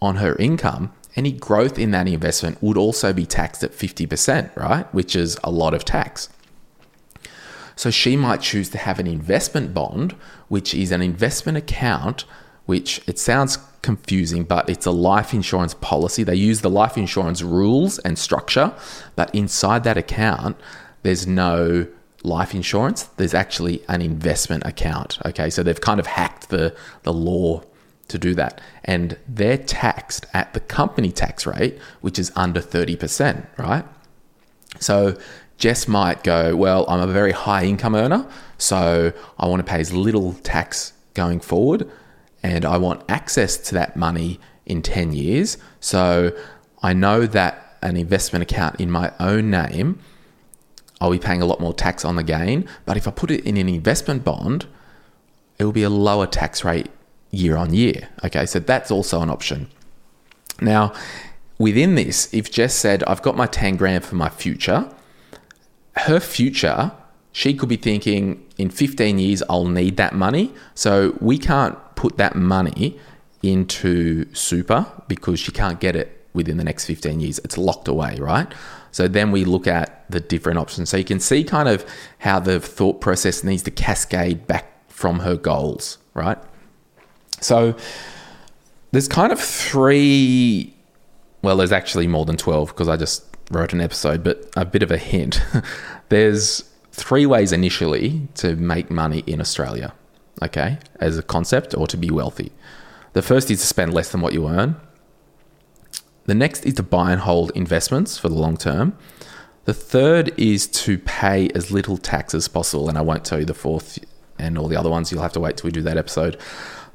on 0.00 0.16
her 0.16 0.36
income, 0.36 0.92
any 1.16 1.32
growth 1.32 1.78
in 1.78 1.90
that 1.92 2.06
investment 2.06 2.62
would 2.62 2.76
also 2.76 3.12
be 3.12 3.26
taxed 3.26 3.64
at 3.64 3.72
50%, 3.72 4.54
right? 4.54 4.92
Which 4.94 5.16
is 5.16 5.38
a 5.42 5.50
lot 5.50 5.74
of 5.74 5.84
tax. 5.84 6.28
So 7.74 7.90
she 7.90 8.16
might 8.16 8.40
choose 8.40 8.68
to 8.70 8.78
have 8.78 8.98
an 8.98 9.06
investment 9.06 9.74
bond, 9.74 10.12
which 10.48 10.74
is 10.74 10.92
an 10.92 11.02
investment 11.02 11.58
account, 11.58 12.24
which 12.66 13.00
it 13.06 13.18
sounds 13.18 13.58
confusing, 13.82 14.44
but 14.44 14.68
it's 14.68 14.86
a 14.86 14.90
life 14.90 15.32
insurance 15.32 15.74
policy. 15.74 16.24
They 16.24 16.34
use 16.34 16.60
the 16.60 16.70
life 16.70 16.98
insurance 16.98 17.42
rules 17.42 17.98
and 18.00 18.18
structure, 18.18 18.74
but 19.14 19.34
inside 19.34 19.84
that 19.84 19.96
account, 19.96 20.56
there's 21.02 21.26
no 21.26 21.86
life 22.22 22.54
insurance. 22.54 23.04
There's 23.16 23.34
actually 23.34 23.82
an 23.88 24.02
investment 24.02 24.64
account. 24.66 25.18
Okay, 25.24 25.48
so 25.50 25.62
they've 25.62 25.80
kind 25.80 26.00
of 26.00 26.06
hacked 26.06 26.48
the, 26.48 26.74
the 27.04 27.12
law 27.12 27.62
to 28.08 28.18
do 28.18 28.34
that. 28.34 28.60
And 28.84 29.16
they're 29.28 29.58
taxed 29.58 30.26
at 30.34 30.52
the 30.52 30.60
company 30.60 31.10
tax 31.12 31.46
rate, 31.46 31.78
which 32.00 32.18
is 32.18 32.32
under 32.36 32.60
30%, 32.60 33.46
right? 33.58 33.84
So 34.80 35.16
Jess 35.58 35.88
might 35.88 36.22
go, 36.22 36.54
Well, 36.56 36.84
I'm 36.88 37.00
a 37.00 37.06
very 37.06 37.32
high 37.32 37.64
income 37.64 37.94
earner, 37.94 38.26
so 38.58 39.12
I 39.38 39.46
want 39.46 39.64
to 39.64 39.70
pay 39.70 39.80
as 39.80 39.92
little 39.92 40.34
tax 40.34 40.92
going 41.14 41.40
forward, 41.40 41.90
and 42.46 42.64
I 42.64 42.76
want 42.76 43.02
access 43.08 43.56
to 43.56 43.74
that 43.74 43.96
money 43.96 44.38
in 44.64 44.80
10 44.80 45.12
years. 45.12 45.58
So 45.80 46.32
I 46.80 46.92
know 46.92 47.26
that 47.26 47.78
an 47.82 47.96
investment 47.96 48.42
account 48.42 48.80
in 48.80 48.90
my 48.90 49.12
own 49.18 49.50
name, 49.50 49.98
I'll 51.00 51.10
be 51.10 51.18
paying 51.18 51.42
a 51.42 51.46
lot 51.46 51.60
more 51.60 51.74
tax 51.74 52.04
on 52.04 52.14
the 52.14 52.22
gain. 52.22 52.68
But 52.84 52.96
if 52.96 53.08
I 53.08 53.10
put 53.10 53.30
it 53.32 53.44
in 53.44 53.56
an 53.56 53.68
investment 53.68 54.24
bond, 54.24 54.66
it 55.58 55.64
will 55.64 55.72
be 55.72 55.82
a 55.82 55.90
lower 55.90 56.26
tax 56.26 56.64
rate 56.64 56.88
year 57.32 57.56
on 57.56 57.74
year. 57.74 58.08
Okay, 58.24 58.46
so 58.46 58.60
that's 58.60 58.90
also 58.92 59.20
an 59.22 59.28
option. 59.28 59.68
Now, 60.60 60.92
within 61.58 61.96
this, 61.96 62.32
if 62.32 62.50
Jess 62.50 62.74
said, 62.74 63.02
I've 63.04 63.22
got 63.22 63.36
my 63.36 63.46
10 63.46 63.76
grand 63.76 64.04
for 64.04 64.14
my 64.14 64.28
future, 64.28 64.88
her 65.96 66.20
future, 66.20 66.92
she 67.36 67.52
could 67.52 67.68
be 67.68 67.76
thinking 67.76 68.42
in 68.56 68.70
15 68.70 69.18
years, 69.18 69.42
I'll 69.50 69.66
need 69.66 69.98
that 69.98 70.14
money. 70.14 70.54
So 70.74 71.18
we 71.20 71.36
can't 71.36 71.76
put 71.94 72.16
that 72.16 72.34
money 72.34 72.98
into 73.42 74.24
super 74.32 74.86
because 75.06 75.38
she 75.38 75.52
can't 75.52 75.78
get 75.78 75.94
it 75.94 76.26
within 76.32 76.56
the 76.56 76.64
next 76.64 76.86
15 76.86 77.20
years. 77.20 77.38
It's 77.40 77.58
locked 77.58 77.88
away, 77.88 78.16
right? 78.18 78.50
So 78.90 79.06
then 79.06 79.32
we 79.32 79.44
look 79.44 79.66
at 79.66 80.10
the 80.10 80.18
different 80.18 80.58
options. 80.58 80.88
So 80.88 80.96
you 80.96 81.04
can 81.04 81.20
see 81.20 81.44
kind 81.44 81.68
of 81.68 81.84
how 82.20 82.40
the 82.40 82.58
thought 82.58 83.02
process 83.02 83.44
needs 83.44 83.62
to 83.64 83.70
cascade 83.70 84.46
back 84.46 84.88
from 84.88 85.18
her 85.18 85.36
goals, 85.36 85.98
right? 86.14 86.38
So 87.42 87.76
there's 88.92 89.08
kind 89.08 89.30
of 89.30 89.38
three, 89.38 90.74
well, 91.42 91.58
there's 91.58 91.70
actually 91.70 92.06
more 92.06 92.24
than 92.24 92.38
12 92.38 92.68
because 92.68 92.88
I 92.88 92.96
just 92.96 93.26
wrote 93.50 93.74
an 93.74 93.82
episode, 93.82 94.24
but 94.24 94.50
a 94.56 94.64
bit 94.64 94.82
of 94.82 94.90
a 94.90 94.96
hint. 94.96 95.42
there's 96.08 96.64
three 96.96 97.26
ways 97.26 97.52
initially 97.52 98.28
to 98.34 98.56
make 98.56 98.90
money 98.90 99.22
in 99.26 99.40
Australia, 99.40 99.92
okay, 100.42 100.78
as 100.98 101.18
a 101.18 101.22
concept 101.22 101.74
or 101.76 101.86
to 101.86 101.96
be 101.96 102.10
wealthy. 102.10 102.52
The 103.12 103.22
first 103.22 103.50
is 103.50 103.60
to 103.60 103.66
spend 103.66 103.92
less 103.92 104.10
than 104.10 104.22
what 104.22 104.32
you 104.32 104.48
earn. 104.48 104.76
The 106.24 106.34
next 106.34 106.64
is 106.64 106.74
to 106.74 106.82
buy 106.82 107.12
and 107.12 107.20
hold 107.20 107.52
investments 107.54 108.18
for 108.18 108.28
the 108.28 108.34
long 108.34 108.56
term. 108.56 108.96
The 109.64 109.74
third 109.74 110.32
is 110.38 110.66
to 110.68 110.98
pay 110.98 111.50
as 111.54 111.70
little 111.70 111.98
tax 111.98 112.34
as 112.34 112.48
possible. 112.48 112.88
And 112.88 112.96
I 112.96 113.02
won't 113.02 113.24
tell 113.24 113.38
you 113.38 113.44
the 113.44 113.54
fourth 113.54 113.98
and 114.38 114.56
all 114.56 114.68
the 114.68 114.76
other 114.76 114.90
ones. 114.90 115.12
You'll 115.12 115.22
have 115.22 115.32
to 115.32 115.40
wait 115.40 115.56
till 115.56 115.68
we 115.68 115.72
do 115.72 115.82
that 115.82 115.96
episode. 115.96 116.38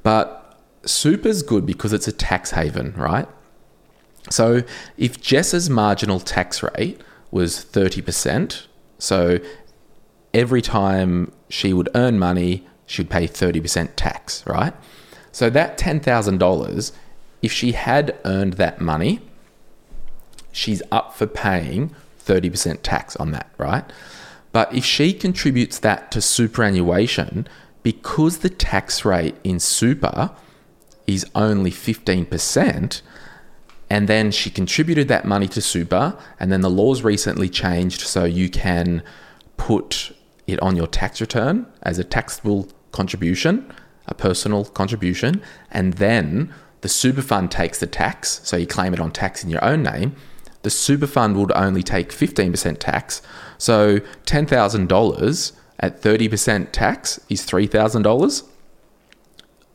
But 0.03 0.59
super's 0.85 1.43
good 1.43 1.65
because 1.65 1.93
it's 1.93 2.07
a 2.07 2.11
tax 2.11 2.51
haven, 2.51 2.93
right? 2.93 3.27
So 4.29 4.63
if 4.97 5.21
Jess's 5.21 5.69
marginal 5.69 6.19
tax 6.19 6.63
rate 6.63 7.01
was 7.29 7.65
30%, 7.65 8.67
so 8.99 9.39
every 10.33 10.61
time 10.61 11.31
she 11.49 11.73
would 11.73 11.89
earn 11.95 12.19
money, 12.19 12.65
she'd 12.85 13.09
pay 13.09 13.27
30% 13.27 13.89
tax, 13.95 14.45
right? 14.45 14.73
So 15.31 15.49
that 15.49 15.77
$10,000, 15.77 16.91
if 17.41 17.51
she 17.51 17.71
had 17.71 18.17
earned 18.25 18.53
that 18.53 18.81
money, 18.81 19.19
she's 20.51 20.81
up 20.91 21.15
for 21.15 21.27
paying 21.27 21.95
30% 22.25 22.79
tax 22.83 23.15
on 23.15 23.31
that, 23.31 23.51
right? 23.57 23.85
But 24.51 24.73
if 24.73 24.83
she 24.83 25.13
contributes 25.13 25.79
that 25.79 26.11
to 26.11 26.21
superannuation, 26.21 27.47
because 27.83 28.39
the 28.39 28.49
tax 28.49 29.05
rate 29.05 29.35
in 29.43 29.59
super 29.59 30.31
is 31.07 31.25
only 31.33 31.71
15%, 31.71 33.01
and 33.89 34.07
then 34.07 34.31
she 34.31 34.49
contributed 34.49 35.07
that 35.07 35.25
money 35.25 35.47
to 35.49 35.61
super, 35.61 36.17
and 36.39 36.51
then 36.51 36.61
the 36.61 36.69
laws 36.69 37.01
recently 37.03 37.49
changed 37.49 38.01
so 38.01 38.23
you 38.23 38.49
can 38.49 39.03
put 39.57 40.13
it 40.51 40.61
on 40.61 40.75
your 40.75 40.87
tax 40.87 41.21
return 41.21 41.65
as 41.83 41.99
a 41.99 42.03
taxable 42.03 42.67
contribution, 42.91 43.71
a 44.07 44.13
personal 44.13 44.65
contribution, 44.65 45.41
and 45.71 45.93
then 45.93 46.53
the 46.81 46.89
super 46.89 47.21
fund 47.21 47.51
takes 47.51 47.79
the 47.79 47.87
tax, 47.87 48.41
so 48.43 48.57
you 48.57 48.65
claim 48.65 48.93
it 48.93 48.99
on 48.99 49.11
tax 49.11 49.43
in 49.43 49.49
your 49.49 49.63
own 49.63 49.83
name. 49.83 50.15
The 50.63 50.69
super 50.69 51.07
fund 51.07 51.37
would 51.37 51.51
only 51.53 51.83
take 51.83 52.09
15% 52.09 52.77
tax, 52.79 53.21
so 53.57 53.99
$10,000 53.99 55.51
at 55.79 56.01
30% 56.01 56.71
tax 56.71 57.19
is 57.29 57.45
$3,000. 57.45 58.43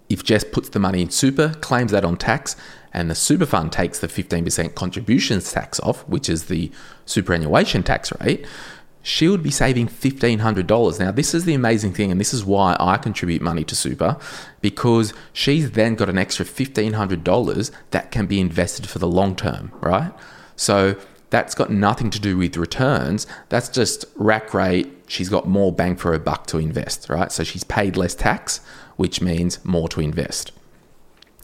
If 0.09 0.23
Jess 0.23 0.45
puts 0.45 0.68
the 0.68 0.78
money 0.78 1.02
in 1.02 1.11
super, 1.11 1.54
claims 1.61 1.90
that 1.90 2.04
on 2.04 2.16
tax, 2.16 2.54
and 2.92 3.11
the 3.11 3.14
super 3.14 3.47
fund 3.47 3.73
takes 3.73 3.99
the 3.99 4.06
15% 4.06 4.75
contributions 4.75 5.52
tax 5.52 5.80
off, 5.80 6.06
which 6.09 6.28
is 6.28 6.47
the 6.47 6.71
superannuation 7.04 7.83
tax 7.83 8.12
rate, 8.21 8.47
she 9.06 9.28
would 9.28 9.40
be 9.40 9.52
saving 9.52 9.86
$1,500. 9.86 10.98
Now, 10.98 11.12
this 11.12 11.32
is 11.32 11.44
the 11.44 11.54
amazing 11.54 11.92
thing, 11.92 12.10
and 12.10 12.20
this 12.20 12.34
is 12.34 12.44
why 12.44 12.76
I 12.80 12.96
contribute 12.96 13.40
money 13.40 13.62
to 13.62 13.76
super, 13.76 14.16
because 14.60 15.14
she's 15.32 15.70
then 15.70 15.94
got 15.94 16.08
an 16.08 16.18
extra 16.18 16.44
$1,500 16.44 17.70
that 17.92 18.10
can 18.10 18.26
be 18.26 18.40
invested 18.40 18.88
for 18.88 18.98
the 18.98 19.06
long 19.06 19.36
term, 19.36 19.70
right? 19.80 20.12
So 20.56 20.96
that's 21.30 21.54
got 21.54 21.70
nothing 21.70 22.10
to 22.10 22.20
do 22.20 22.36
with 22.36 22.56
returns. 22.56 23.28
That's 23.48 23.68
just 23.68 24.06
rack 24.16 24.52
rate. 24.52 24.92
She's 25.06 25.28
got 25.28 25.46
more 25.46 25.72
bang 25.72 25.94
for 25.94 26.10
her 26.10 26.18
buck 26.18 26.48
to 26.48 26.58
invest, 26.58 27.08
right? 27.08 27.30
So 27.30 27.44
she's 27.44 27.62
paid 27.62 27.96
less 27.96 28.16
tax, 28.16 28.58
which 28.96 29.20
means 29.20 29.64
more 29.64 29.88
to 29.90 30.00
invest. 30.00 30.50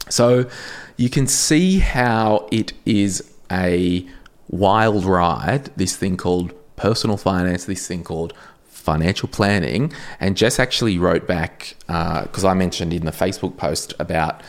So 0.09 0.51
you 0.97 1.09
can 1.09 1.29
see 1.29 1.79
how 1.79 2.49
it 2.51 2.73
is 2.85 3.23
a 3.53 4.05
wild 4.49 5.05
ride, 5.05 5.71
this 5.77 5.95
thing 5.95 6.17
called 6.17 6.53
personal 6.83 7.17
finance, 7.17 7.65
this 7.65 7.87
thing 7.87 8.03
called 8.03 8.35
financial 8.67 9.29
planning. 9.29 9.93
And 10.19 10.37
Jess 10.37 10.59
actually 10.59 10.99
wrote 10.99 11.29
back, 11.29 11.77
because 11.87 12.45
uh, 12.45 12.49
I 12.49 12.55
mentioned 12.55 12.93
in 12.93 13.05
the 13.05 13.13
Facebook 13.13 13.57
post 13.57 13.95
about 14.01 14.43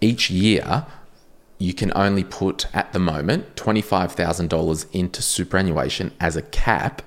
each 0.00 0.30
year, 0.30 0.86
you 1.58 1.74
can 1.74 1.92
only 1.94 2.24
put 2.24 2.74
at 2.74 2.94
the 2.94 2.98
moment 2.98 3.54
$25,000 3.56 4.86
into 4.92 5.20
superannuation 5.20 6.12
as 6.18 6.36
a 6.36 6.42
cap 6.42 7.02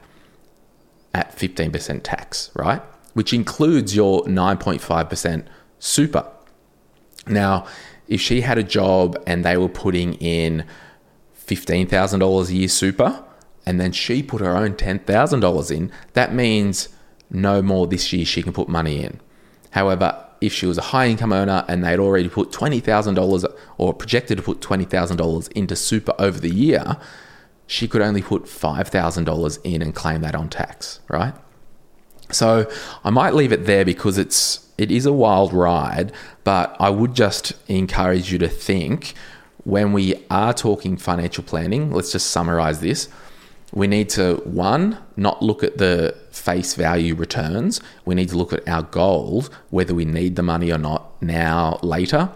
at 1.16 1.36
15% 1.36 2.02
tax, 2.04 2.52
right? 2.54 2.84
Which 3.16 3.34
includes 3.34 3.96
your 3.96 4.22
9.5% 4.26 5.48
super. 5.80 6.24
Now, 7.26 7.66
if 8.08 8.22
she 8.22 8.42
had 8.42 8.60
a 8.60 8.64
job 8.64 9.18
and 9.26 9.44
they 9.44 9.58
were 9.58 9.70
putting 9.70 10.14
in 10.16 10.66
$15,000 11.48 12.50
a 12.50 12.54
year 12.54 12.68
super, 12.68 13.24
and 13.66 13.80
then 13.80 13.92
she 13.92 14.22
put 14.22 14.42
her 14.42 14.56
own 14.56 14.74
$10,000 14.74 15.72
in, 15.76 15.92
that 16.14 16.34
means 16.34 16.90
no 17.30 17.62
more 17.62 17.88
this 17.88 18.14
year 18.14 18.26
she 18.26 18.44
can 18.44 18.54
put 18.54 18.70
money 18.70 19.04
in. 19.04 19.20
However, 19.72 20.26
if 20.42 20.54
she 20.54 20.66
was 20.66 20.78
a 20.78 20.84
high 20.84 21.08
income 21.08 21.34
earner 21.34 21.66
and 21.68 21.84
they'd 21.84 22.00
already 22.00 22.30
put 22.30 22.52
$20,000 22.52 23.56
or 23.78 23.94
projected 23.94 24.38
to 24.38 24.44
put 24.44 24.62
$20,000 24.62 25.52
into 25.54 25.76
super 25.76 26.14
over 26.20 26.40
the 26.40 26.54
year, 26.54 26.98
she 27.68 27.88
could 27.88 28.02
only 28.02 28.22
put 28.22 28.44
$5,000 28.44 29.60
in 29.64 29.82
and 29.82 29.96
claim 29.96 30.22
that 30.22 30.36
on 30.36 30.50
tax, 30.50 31.00
right? 31.10 31.34
So 32.32 32.70
I 33.04 33.10
might 33.10 33.34
leave 33.34 33.52
it 33.52 33.66
there 33.66 33.86
because 33.86 34.18
it's 34.18 34.62
it 34.78 34.92
is 34.92 35.06
a 35.06 35.14
wild 35.14 35.54
ride, 35.54 36.12
but 36.44 36.76
I 36.80 36.90
would 36.90 37.14
just 37.14 37.54
encourage 37.70 38.32
you 38.32 38.38
to 38.40 38.50
think 38.50 39.14
when 39.64 39.94
we 39.94 40.16
are 40.30 40.54
talking 40.54 40.98
financial 40.98 41.44
planning, 41.44 41.92
let's 41.92 42.12
just 42.12 42.30
summarize 42.30 42.82
this. 42.82 43.08
We 43.76 43.88
need 43.88 44.10
to 44.12 44.36
one, 44.46 44.98
not 45.18 45.44
look 45.44 45.62
at 45.62 45.78
the 45.78 46.16
face 46.32 46.76
value 46.76 47.14
returns. 47.14 47.82
We 48.06 48.16
need 48.16 48.30
to 48.30 48.38
look 48.38 48.54
at 48.54 48.68
our 48.68 48.84
goals, 48.84 49.50
whether 49.70 49.94
we 49.94 50.06
need 50.06 50.38
the 50.38 50.44
money 50.44 50.72
or 50.72 50.78
not 50.78 51.22
now, 51.22 51.80
later, 51.84 52.32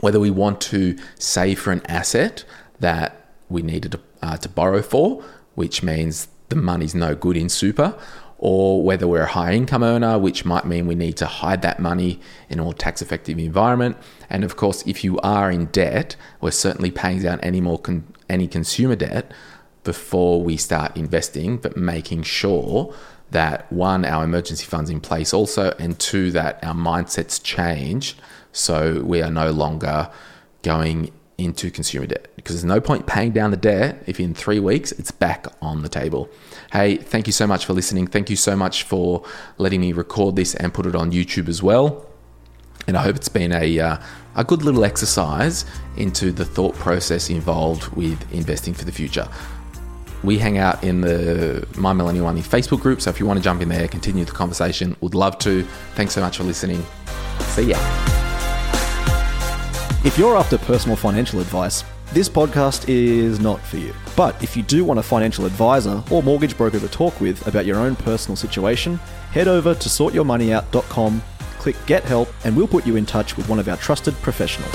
whether 0.00 0.20
we 0.20 0.30
want 0.30 0.60
to 0.60 0.98
save 1.18 1.58
for 1.58 1.72
an 1.72 1.80
asset 1.88 2.44
that 2.80 3.28
we 3.48 3.62
needed 3.62 3.92
to, 3.92 4.00
uh, 4.20 4.36
to 4.36 4.48
borrow 4.50 4.82
for, 4.82 5.24
which 5.54 5.82
means 5.82 6.28
the 6.50 6.56
money's 6.56 6.94
no 6.94 7.14
good 7.14 7.38
in 7.38 7.48
super, 7.48 7.98
or 8.36 8.82
whether 8.82 9.08
we're 9.08 9.22
a 9.22 9.26
high 9.28 9.52
income 9.52 9.82
earner, 9.82 10.18
which 10.18 10.44
might 10.44 10.66
mean 10.66 10.86
we 10.86 10.94
need 10.94 11.16
to 11.16 11.26
hide 11.26 11.62
that 11.62 11.80
money 11.80 12.20
in 12.50 12.58
a 12.58 12.62
more 12.62 12.74
tax 12.74 13.00
effective 13.00 13.38
environment. 13.38 13.96
And 14.28 14.44
of 14.44 14.56
course, 14.56 14.82
if 14.86 15.02
you 15.02 15.18
are 15.20 15.50
in 15.50 15.66
debt, 15.66 16.16
we're 16.42 16.50
certainly 16.50 16.90
paying 16.90 17.22
down 17.22 17.40
any 17.40 17.62
more 17.62 17.78
con- 17.78 18.12
any 18.28 18.48
consumer 18.48 18.96
debt 18.96 19.32
before 19.84 20.42
we 20.42 20.56
start 20.56 20.96
investing, 20.96 21.56
but 21.56 21.76
making 21.76 22.22
sure 22.22 22.94
that 23.30 23.70
one, 23.72 24.04
our 24.04 24.24
emergency 24.24 24.64
funds 24.64 24.90
in 24.90 25.00
place 25.00 25.32
also, 25.32 25.74
and 25.78 25.98
two, 25.98 26.30
that 26.30 26.62
our 26.62 26.74
mindsets 26.74 27.42
change 27.42 28.16
so 28.52 29.02
we 29.02 29.22
are 29.22 29.30
no 29.30 29.50
longer 29.50 30.10
going 30.62 31.10
into 31.38 31.70
consumer 31.70 32.06
debt 32.06 32.28
because 32.36 32.54
there's 32.54 32.64
no 32.64 32.80
point 32.80 33.06
paying 33.06 33.32
down 33.32 33.50
the 33.50 33.56
debt 33.56 34.02
if 34.06 34.20
in 34.20 34.34
three 34.34 34.60
weeks 34.60 34.92
it's 34.92 35.10
back 35.10 35.46
on 35.60 35.82
the 35.82 35.88
table. 35.88 36.28
Hey, 36.70 36.96
thank 36.96 37.26
you 37.26 37.32
so 37.32 37.46
much 37.46 37.64
for 37.64 37.72
listening. 37.72 38.06
Thank 38.06 38.30
you 38.30 38.36
so 38.36 38.54
much 38.54 38.84
for 38.84 39.24
letting 39.58 39.80
me 39.80 39.92
record 39.92 40.36
this 40.36 40.54
and 40.54 40.72
put 40.72 40.86
it 40.86 40.94
on 40.94 41.10
YouTube 41.10 41.48
as 41.48 41.62
well. 41.62 42.06
And 42.86 42.96
I 42.96 43.02
hope 43.02 43.16
it's 43.16 43.28
been 43.28 43.52
a, 43.52 43.78
uh, 43.78 43.96
a 44.36 44.44
good 44.44 44.62
little 44.62 44.84
exercise 44.84 45.64
into 45.96 46.32
the 46.32 46.44
thought 46.44 46.74
process 46.74 47.30
involved 47.30 47.88
with 47.96 48.32
investing 48.32 48.74
for 48.74 48.84
the 48.84 48.92
future. 48.92 49.28
We 50.24 50.38
hang 50.38 50.58
out 50.58 50.84
in 50.84 51.00
the 51.00 51.66
My 51.76 51.92
Millennial 51.92 52.26
Money 52.26 52.42
Facebook 52.42 52.80
group, 52.80 53.00
so 53.00 53.10
if 53.10 53.18
you 53.18 53.26
want 53.26 53.38
to 53.38 53.42
jump 53.42 53.60
in 53.60 53.68
there, 53.68 53.88
continue 53.88 54.24
the 54.24 54.32
conversation, 54.32 54.96
would 55.00 55.14
love 55.14 55.38
to. 55.40 55.64
Thanks 55.94 56.14
so 56.14 56.20
much 56.20 56.36
for 56.36 56.44
listening. 56.44 56.84
See 57.40 57.70
ya. 57.70 57.78
If 60.04 60.16
you're 60.18 60.36
after 60.36 60.58
personal 60.58 60.96
financial 60.96 61.40
advice, 61.40 61.84
this 62.12 62.28
podcast 62.28 62.88
is 62.88 63.40
not 63.40 63.60
for 63.60 63.78
you. 63.78 63.94
But 64.16 64.40
if 64.42 64.56
you 64.56 64.62
do 64.62 64.84
want 64.84 65.00
a 65.00 65.02
financial 65.02 65.46
advisor 65.46 66.02
or 66.10 66.22
mortgage 66.22 66.56
broker 66.56 66.78
to 66.78 66.88
talk 66.88 67.20
with 67.20 67.46
about 67.46 67.66
your 67.66 67.78
own 67.78 67.96
personal 67.96 68.36
situation, 68.36 68.96
head 69.30 69.48
over 69.48 69.74
to 69.74 69.88
sortyourmoneyout.com, 69.88 71.22
click 71.58 71.76
Get 71.86 72.04
Help, 72.04 72.28
and 72.44 72.56
we'll 72.56 72.68
put 72.68 72.86
you 72.86 72.96
in 72.96 73.06
touch 73.06 73.36
with 73.36 73.48
one 73.48 73.58
of 73.58 73.68
our 73.68 73.76
trusted 73.76 74.14
professionals. 74.16 74.74